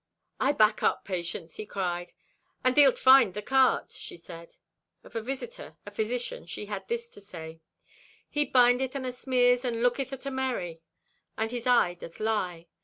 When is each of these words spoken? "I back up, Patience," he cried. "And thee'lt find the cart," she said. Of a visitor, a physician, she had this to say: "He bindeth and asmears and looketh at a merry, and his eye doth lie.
"I 0.39 0.51
back 0.51 0.81
up, 0.81 1.05
Patience," 1.05 1.57
he 1.57 1.65
cried. 1.67 2.11
"And 2.63 2.75
thee'lt 2.75 2.97
find 2.97 3.35
the 3.35 3.43
cart," 3.43 3.91
she 3.91 4.17
said. 4.17 4.55
Of 5.03 5.15
a 5.15 5.21
visitor, 5.21 5.77
a 5.85 5.91
physician, 5.91 6.47
she 6.47 6.65
had 6.65 6.87
this 6.87 7.07
to 7.09 7.21
say: 7.21 7.61
"He 8.27 8.45
bindeth 8.45 8.95
and 8.95 9.05
asmears 9.05 9.63
and 9.63 9.83
looketh 9.83 10.11
at 10.11 10.25
a 10.25 10.31
merry, 10.31 10.81
and 11.37 11.51
his 11.51 11.67
eye 11.67 11.93
doth 11.93 12.19
lie. 12.19 12.65